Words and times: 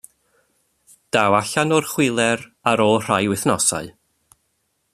Daw 1.15 1.35
allan 1.39 1.75
o'r 1.77 1.89
chwiler 1.91 2.45
ar 2.73 2.83
ôl 2.87 2.97
rhai 3.05 3.21
wythnosau. 3.35 3.93